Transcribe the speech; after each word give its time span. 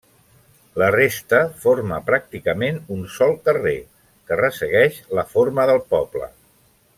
La 0.81 0.85
resta, 0.93 1.41
forma 1.65 1.99
pràcticament 2.07 2.79
un 2.95 3.03
sol 3.17 3.35
carrer, 3.51 3.75
que 4.31 4.39
ressegueix 4.43 4.99
la 5.21 5.27
forma 5.35 5.69
del 5.73 5.85
poble. 5.97 6.33